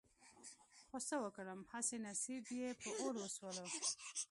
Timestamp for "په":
2.81-2.89